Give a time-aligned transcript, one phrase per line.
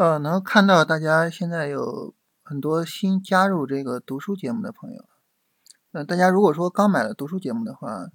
[0.00, 5.04] 呃，能看到大家现在有很多新加入这个读书节目的朋友。
[5.92, 8.08] 呃，大家如果说刚买了读书节目的话，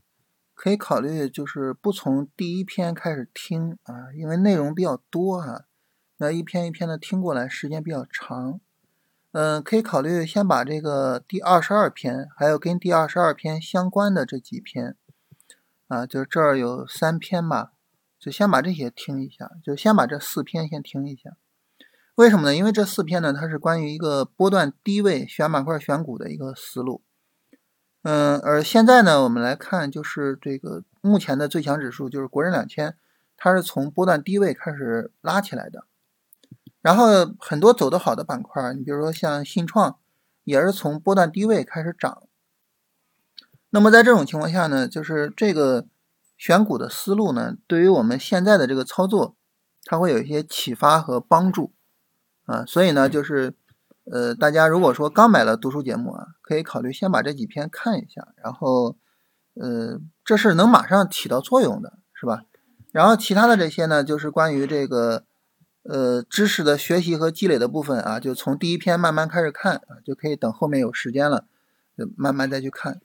[0.55, 5.65] 可以考虑就是不从第一篇开始听啊，因为内容比较多哈，
[6.17, 8.59] 那一篇一篇的听过来时间比较长。
[9.33, 14.97] 嗯，可以考虑先把这个第二十二篇，还有跟第二十二篇相关的这几篇，
[15.87, 17.73] 啊，就这儿有三篇吧，
[18.17, 21.37] 就先把这些听一下，就先把这四篇先听一下。
[22.15, 22.55] 为什么呢？
[22.55, 27.03] 因为这四篇呢，它是关于一个波段低位选板块选股的一个思路。
[28.03, 32.95] 嗯，而现在呢，我们来看，就是这个目前的最强指数就是国证两千，
[33.35, 35.83] 它是从波段低位开始拉起来的。
[36.81, 39.97] 然后很多走得好的板块，你比如说像信创，
[40.45, 42.23] 也是从波段低位开始涨。
[43.71, 45.85] 那么在这种情况下呢，就是这个
[46.37, 49.35] 选股的思路呢，对于我们现在的这个操作，
[49.83, 51.73] 它会有一些启发和帮助。
[52.45, 53.53] 啊，所以呢，就是，
[54.11, 58.97] 呃，大家如果说刚买了读书节目啊，可以考虑先把这几篇看一下，然后，
[59.55, 62.43] 呃，这是能马上起到作用的，是吧？
[62.91, 65.25] 然后其他的这些呢，就是关于这个，
[65.83, 71.45] 呃，知识的学习和积累的部分啊，就从第一篇慢慢开始看啊，就可以等后面有时间了，
[71.97, 73.01] 就慢慢再去看，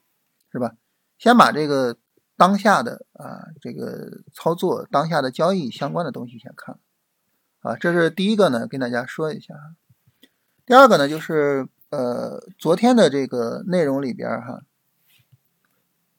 [0.52, 0.72] 是吧？
[1.19, 1.97] 先把这个
[2.36, 6.78] 当下的啊，这个操作、当下的交易相关的东西先看。
[7.61, 9.55] 啊，这是第一个呢，跟大家说一下。
[10.64, 14.62] 第二个呢，就是呃，昨天的这个内容里边哈，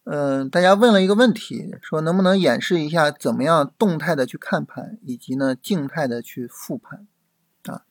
[0.03, 7.07] 嗯，大家问了一个问题，说能不能演示一下怎么样动态的去看盘，以及呢静态的去复盘
[7.63, 7.85] 啊？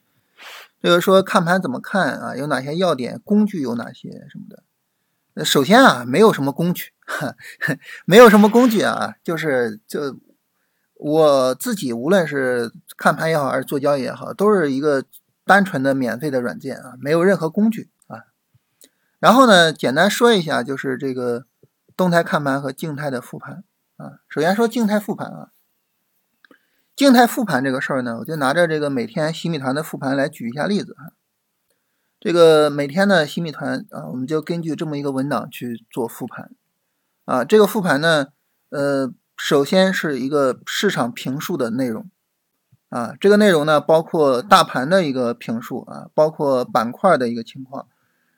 [0.80, 2.36] 就是说看盘怎么看啊？
[2.36, 3.20] 有哪些要点？
[3.24, 4.44] 工具有哪些什么
[5.34, 5.44] 的？
[5.44, 6.92] 首先啊，没有什么工具，
[8.06, 10.16] 没有什么工具啊，就是就。
[11.02, 15.02] 我自己无论是看盘也好，还是做交易也好，都是一个
[15.46, 18.24] 单纯的免费的软件啊，没有任何工具啊。
[19.18, 21.46] 然后呢，简单说一下，就是这个
[21.96, 23.64] 动态看盘和静态的复盘
[23.96, 24.20] 啊。
[24.28, 25.48] 首先说静态复盘啊，
[26.94, 31.16] 静态复盘这个事儿呢，我就拿着这个每天新米团的复盘来举一下例子啊。
[32.20, 36.50] 这个每天的新米团啊，我们就根据这么一个文档去做复盘
[37.24, 37.42] 啊。
[37.42, 38.26] 这个复盘呢，
[38.68, 39.14] 呃。
[39.42, 42.10] 首先是一个市场评述的内容，
[42.90, 47.88] 啊，这个内容呢包括大盘的一个评述啊，包括板块的一个情况，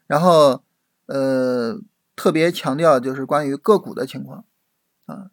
[0.07, 0.63] 然后
[1.07, 1.81] 呃
[2.15, 4.45] 特别强调就是关于个股的情况，
[5.07, 5.31] 啊，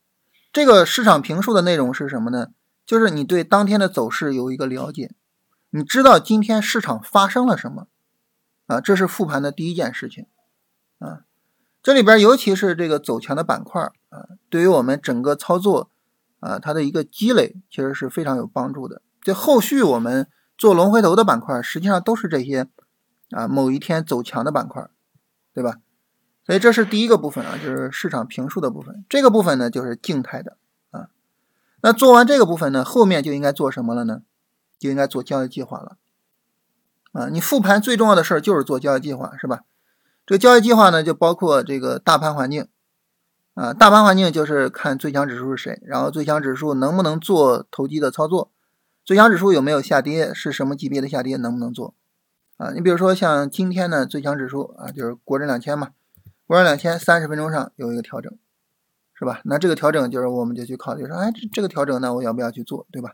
[0.51, 2.47] 这个市场评述的内容是什么呢？
[2.83, 5.11] 就是你对当天的走势有一个了解，
[5.69, 7.87] 你知道今天市场发生了什么，
[8.65, 10.25] 啊，这是复盘的第一件事情，
[10.97, 11.28] 啊。
[11.81, 15.89] 这里边尤其是这个走强的板块啊，对于我们整个操作
[16.39, 19.01] 啊，它的一个积累其实是非常有帮助的。
[19.21, 22.67] 这后续我们做龙回头的板块，实际上都是这些
[23.31, 24.89] 啊某一天走强的板块，
[25.53, 25.77] 对吧？
[26.45, 29.05] 所以这是第一个部分啊，就是市场评述的部分。
[29.07, 30.57] 这个部分呢就是静态的
[30.91, 31.07] 啊。
[31.81, 34.23] 那做完这个部分呢，后面就应该做什么了呢？
[34.77, 35.97] 就应该做交易计划了
[37.11, 37.29] 啊。
[37.29, 39.61] 你复盘最重要的事儿就是做交易计划，是吧？
[40.29, 42.67] 这个交易计划呢，就包括这个大盘环境，
[43.55, 48.51] 啊，大盘环境就是看最强指数是谁，然后最强指数能不能做投机的操作，
[49.03, 51.95] 最强指数有没有下跌，是什么级别的下跌，能不能做，
[52.57, 55.93] 啊，你比如说像今天呢，最强指数啊，就是国证两千嘛，
[56.45, 58.31] 国证两千三十分钟上有一个调整，
[59.15, 59.41] 是吧？
[59.45, 63.13] 那这个调整就是我们就去考虑说，哎，这这个调整呢，我要不要去做，对吧？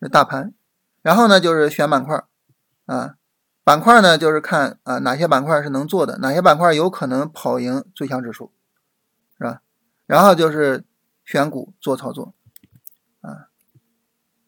[0.00, 0.54] 这大盘，
[1.02, 2.22] 然后呢就是选板块，
[2.86, 3.16] 啊。
[3.64, 8.52] 板块呢，就是看啊哪些板块是能做的，哪些板块有可能跑赢最强指数，
[9.38, 9.62] 是吧？
[10.06, 10.84] 然后就是
[11.24, 12.34] 选股做操作，
[13.20, 13.46] 啊，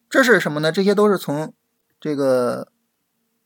[0.09, 0.69] 这是什么呢？
[0.69, 1.53] 这些都是从
[1.97, 2.67] 这个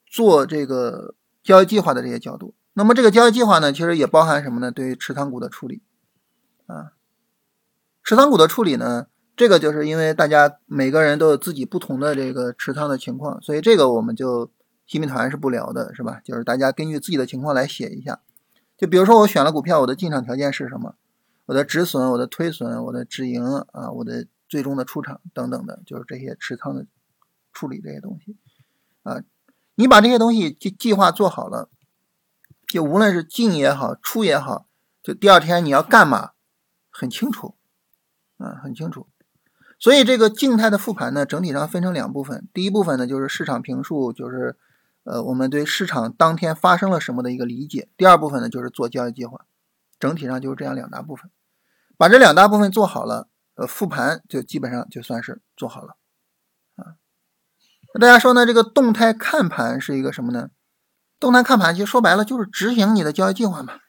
[0.08, 1.14] 做这个
[1.44, 2.56] 交易计划的这些角度。
[2.74, 4.72] 那么这个交易计划呢，其实也包含什么呢？
[4.72, 5.84] 对于持仓股的处理，
[6.66, 6.94] 啊，
[8.04, 9.06] 持仓股的处理呢，
[9.38, 14.50] 这个就是因为大家每个人都有自己不同的这个持仓的情况，所以这个我们就。
[14.90, 16.20] 新民团是不聊的，是吧？
[16.26, 18.22] 就是大家根据自己的情况来写一下。
[18.76, 20.96] 就比如说我选了股票，我的进场条件是什么？
[21.46, 26.88] 我的止损、我的推损、我的止盈啊，我的最终的出场等等的，就是这些持仓的
[27.54, 28.36] 处理这些东西
[29.04, 29.22] 啊。
[29.76, 31.70] 你把这些东西计计划做好了，
[32.66, 34.66] 就无论是进也好，出也好，
[35.04, 36.32] 就第二天你要干嘛，
[36.90, 37.54] 很清楚
[38.38, 39.06] 啊，很清楚。
[39.78, 42.48] 所以这个静态的复盘呢，整体上分成两部分。
[42.52, 44.58] 第一部分呢，就是市场评述，就是。
[45.10, 47.90] 呃，我们对市场当天发生了什么的一个理解。
[47.98, 49.44] 第二部分呢，就是做交易计划，
[50.00, 51.32] 整体上就是这样两大部分。
[51.98, 55.96] 把这两大部分做好了，呃，复盘就基本上就算是做好了
[56.76, 56.94] 啊。
[57.96, 58.46] 那大家说呢？
[58.46, 60.52] 这个动态看盘是一个什么呢？
[61.20, 63.80] 动态看盘其实说白了就是执行你的交易计划嘛，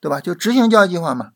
[0.00, 0.20] 对吧？
[0.20, 1.30] 就执行交易计划嘛。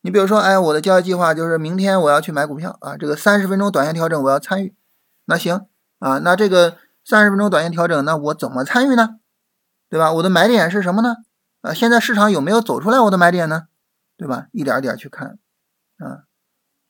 [0.00, 4.74] 你比如说，哎，我的交易计划就是明天我要去买股票啊，这个三十分钟短线调整我要参与。
[5.26, 5.66] 那行
[6.00, 6.76] 啊，那这个
[7.08, 9.18] 三十分钟短线调整，那我怎么参与呢？
[9.88, 10.12] 对吧？
[10.12, 11.16] 我的买点是什么呢？
[11.62, 13.68] 啊，现在市场有没有走出来我的买点呢？
[14.18, 14.48] 对吧？
[14.52, 15.38] 一点点去看
[15.96, 16.28] 啊，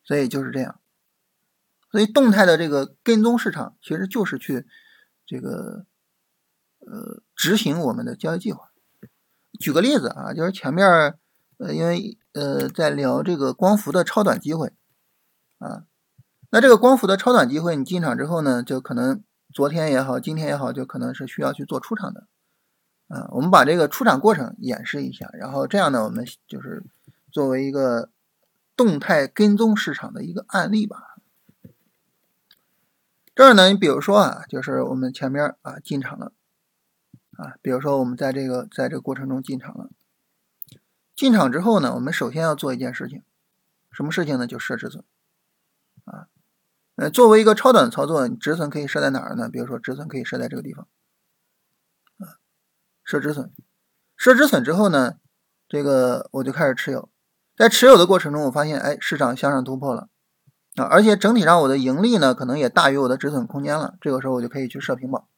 [0.03, 0.81] 所以就是这样。
[1.93, 4.67] 所以动态的这个跟踪市场，其实就是去
[5.25, 5.87] 这个
[6.81, 8.71] 呃执行我们的交易计划。
[9.61, 10.85] 举个例子啊，就是前面
[11.59, 14.73] 呃因为呃在聊这个光伏的超短机会
[15.59, 15.85] 啊，
[16.51, 19.23] 那这个光伏的超短机会，你进场之后呢，就可能
[19.59, 22.29] 昨天也好，今天也好，就可能是需要去做出场的
[23.09, 23.27] 啊。
[23.33, 26.85] 我们把这个出场过程演示一下，然后这样呢，我们就是
[27.33, 28.09] 作为一个
[28.77, 31.17] 动态跟踪市场的一个案例吧。
[33.35, 36.33] 这儿呢，你比如说啊，就是我们前面啊进场了
[37.33, 39.91] 啊，比如说我们在这个在这个过程中进场了，
[41.17, 43.25] 进场之后呢，我们首先要做一件事情，
[43.91, 44.47] 什么事情呢？
[44.47, 45.03] 就设止损
[46.05, 46.29] 啊。
[46.99, 49.49] 呃，作为一个超短操作，你止损可以设在哪儿呢？
[49.49, 50.89] 比如说止损可以设在这个地方
[52.19, 52.43] 啊，
[53.05, 53.53] 设止损，
[54.17, 55.15] 设止损之后呢，
[55.69, 57.09] 这个我就开始持有，
[57.57, 60.09] 在持有的过程中，我发现哎，市场向上突破了。
[60.75, 63.95] 啊，而且整体上我的盈利呢，可能也大于我的止损空间了。
[64.01, 65.29] 这个时候我就可以去设平保，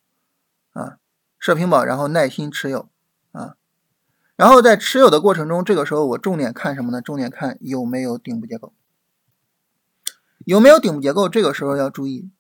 [0.73, 0.97] 啊，
[1.39, 2.89] 设平保，然后耐心持有，
[3.33, 3.57] 啊，
[4.35, 7.03] 然后在持有的过程中，这个时候我重点看什么呢？
[7.03, 8.73] 重点看有没有顶部结构，
[10.45, 11.29] 有没有顶部结构？
[11.29, 12.31] 这个时候要注意，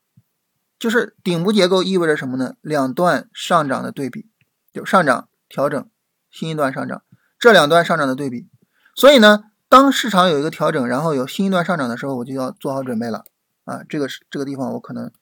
[0.78, 2.56] 就是顶部结构意味着什么呢？
[2.60, 4.28] 两段上涨的对比，
[4.72, 5.88] 就上涨、调整、
[6.30, 7.02] 新一段上涨，
[7.38, 8.48] 这两段上涨的对比。
[8.94, 9.44] 所以呢？
[9.68, 13.24] 当市场有一个调整，然后有新一段上涨的时候，我就要做好准备了
[13.62, 13.84] 啊！
[13.88, 15.12] 这个是这个地方我可能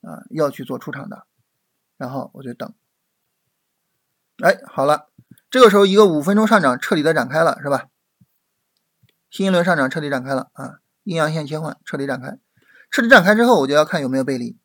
[0.00, 1.26] 啊要去做出场的，
[1.98, 2.72] 然后我就等。
[4.42, 5.10] 哎，好了，
[5.50, 7.88] 这个时候一个五分钟上涨彻底的展开了，是吧？
[9.28, 10.78] 新一轮上涨彻底展开了啊！
[11.04, 12.38] 阴阳线切换彻底展开，
[12.90, 14.58] 彻底展开之后，我就要看有没有背离，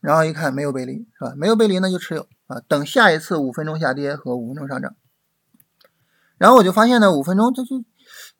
[0.00, 1.34] 然后一看没有背离，是吧？
[1.36, 4.94] 没有背离那就持有啊，等下一次五分钟下跌和五分钟上涨，
[6.36, 7.84] 然后我就发现呢，五分钟这就。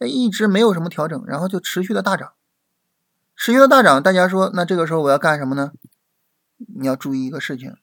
[0.00, 2.32] 一直没有什么调整，然后就持续的大涨，
[3.36, 4.02] 持续的大涨。
[4.02, 5.72] 大家说，那这个时候我要干什么呢？
[6.56, 7.76] 你要注意一个事情，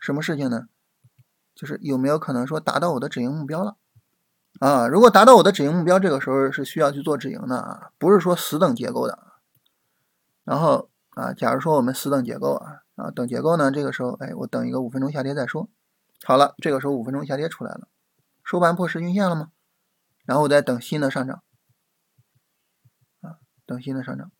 [0.00, 0.68] 什么事情呢？
[1.54, 3.76] 就是有没有可能说达到我的止盈目标了？
[4.62, 9.18] 啊，如果达到我的止盈目标，这个时候是需要去做止盈的啊，不是说死等结构的。
[10.44, 15.68] 然后啊，假如说我们死等结构啊，啊等结构呢，这个时候，哎，我等一个五分钟下跌再说。
[16.22, 17.88] 好了，这个时候五分钟下跌出来了，
[18.44, 19.50] 收盘破十均线了吗？
[20.24, 21.42] 然后我再等新的上涨，
[23.20, 24.30] 啊，等新的上涨。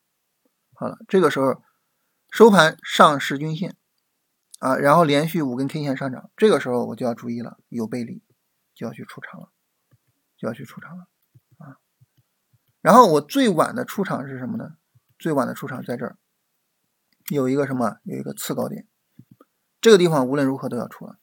[0.73, 1.61] 好了，这个时候
[2.31, 3.75] 收盘上十均线，
[4.61, 8.23] 啊，然后连续五根 K 线上涨，这个时候我就要注意了，有背离，
[8.73, 9.49] 就要去出场了，
[10.43, 11.07] 就要去出场了，
[11.59, 11.79] 啊。
[12.81, 14.73] 然后我最晚的出场是什么呢？
[15.17, 16.17] 最晚的出场在这儿，
[17.31, 17.99] 有一个什么？
[18.03, 18.89] 有一个次高点，
[19.81, 21.19] 这个地方无论如何都要出了。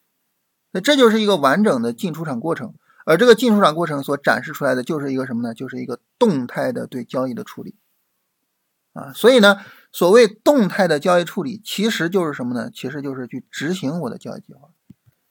[0.72, 2.74] 那这就是一个完整的进出场过程。
[3.06, 5.54] 而这个进出场过程所展示出来的就是一个什么呢？
[5.54, 7.76] 就是一个动态的对交易的处理
[8.94, 9.12] 啊。
[9.12, 9.60] 所以呢，
[9.92, 12.72] 所谓动态的交易处理，其实就是什么呢？
[12.72, 14.70] 其实就是去执行我的交易计划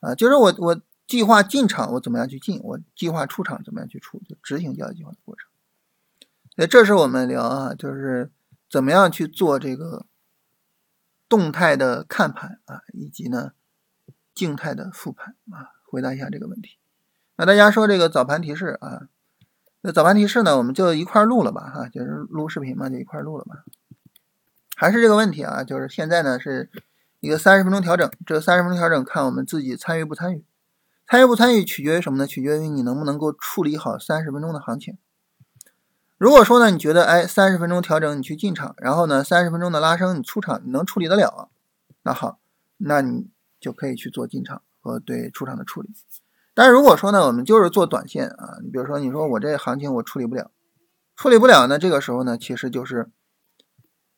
[0.01, 0.15] 啊。
[0.15, 5.49] 就是我我计划进场，我怎么样去进；我计划出场，怎么样去出，就执行交易计划的过程。
[6.55, 8.31] 那这是我们聊啊，就是
[8.71, 10.07] 怎么样去做这个
[11.29, 13.53] 动态的看盘啊，以及呢
[14.35, 15.75] 静态的复盘啊。
[15.91, 16.77] 回答一下这个问题。
[17.37, 19.09] 那大家说这个早盘提示啊，
[19.81, 23.65] 那早盘提示呢，我们就一块录了吧，哈，就是录视频嘛，就一块录了吧。
[24.77, 26.71] 还是这个问题啊，就是现在呢是
[27.21, 30.45] 一个三十分钟调整，这三十分钟调整看我们自己参与不参与，
[31.11, 32.27] 参与不参与取决于什么呢？
[32.27, 34.99] 取决于你能不能够处理好三十分钟的行情。
[36.19, 41.49] 如果说呢，你觉得哎，三十分钟调整你去进场，然后呢，三十分钟的拉升你出场，你能处理得了，
[42.03, 42.39] 那好，
[42.77, 45.89] 那你就可以去做进场和对出场的处理。
[46.53, 50.51] 但是如果说呢，我们就是做短线啊，你比如说，你说我这行情我处理不了，
[51.17, 53.09] 处理不了呢，这个时候呢，其实就是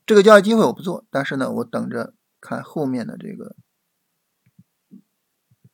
[0.04, 3.54] 这个交易机会我不做，但是呢，我等着看后面的这个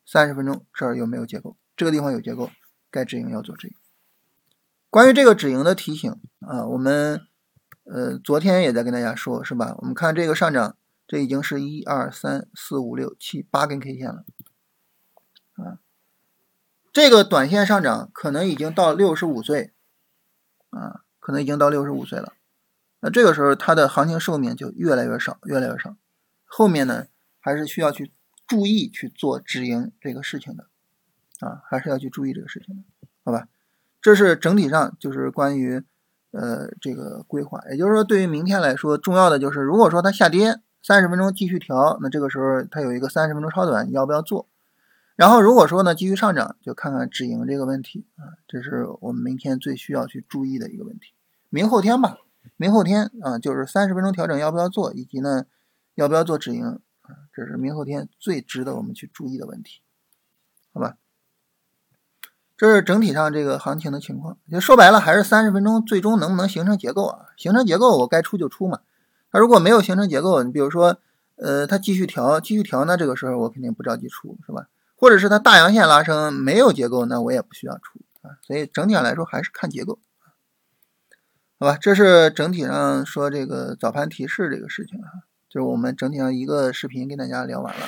[0.07, 2.51] 三十分钟这儿有没有结构，这个地方有结构，
[2.91, 3.75] 该止盈要做止盈。
[4.89, 6.11] 关于这个止盈的提醒
[6.41, 7.27] 啊，我们
[7.85, 9.75] 呃昨天也在跟大家说，是吧？
[9.79, 10.77] 我们看这个上涨，
[11.09, 14.25] 这已经是一二三四五六七八根 K 线了
[15.55, 15.81] 啊。
[16.93, 19.73] 这个短线上涨可能已经到六十五岁，
[20.71, 22.33] 啊，可能已经到六十五岁了。
[23.01, 25.97] 那这个时候它的行情寿命就越来越少，越来越少。
[26.47, 27.09] 后面呢，
[27.39, 28.13] 还是需要去
[28.47, 30.67] 注意去做止盈这个事情的
[31.41, 32.83] 啊，还是要去注意这个事情的，
[33.25, 33.49] 好吧？
[34.01, 35.83] 这是整体上就是关于
[36.31, 44.49] 呃这个规划，也就是说，对于明天来说，重要的就是如果说它下跌三十分钟继续调，那这个时候它有一个三十分钟超短，你要不要做？
[45.17, 51.15] 然后如果说呢继续上涨，就看看止盈这个问题啊，这是我们明天最需要去注意的一个问题。
[51.49, 52.19] 明后天吧，
[52.57, 55.47] 明后天啊，就是三十分钟调整要不要做，以及呢
[55.95, 56.79] 要不要做止盈，
[57.37, 59.83] 这是明后天最值得我们去注意的问题，
[60.73, 60.97] 好吧？
[62.57, 64.39] 这是整体上这个行情的情况。
[64.51, 67.27] 就说白了，还是三十分钟最终能不能形成结构啊？
[67.37, 68.81] 形成结构，我该出就出嘛。
[69.31, 70.97] 它如果没有形成结构，你比如说，
[71.35, 74.69] 呃，它继续调，继续调，那这个时候我肯定不着急出，是吧？
[74.97, 78.39] 或者是它大阳线拉升没有结构，那我也不需要出啊。
[78.47, 79.99] 所以整体上来说还是看结构，
[81.59, 81.77] 好吧？
[81.77, 87.87] 这是整体上说这个早盘提示这个事情啊，就是我们整体上一个视频跟大家聊完了。